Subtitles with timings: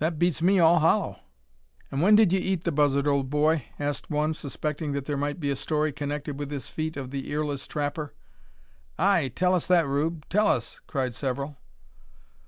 [0.00, 1.20] "That beats me all hollow."
[1.92, 5.38] "And when did ye eat the buzzard, old boy?" asked one, suspecting that there might
[5.38, 8.14] be a story connected with this feat of the earless trapper.
[8.98, 9.30] "Ay!
[9.36, 11.56] tell us that, Rube; tell us!" cried several.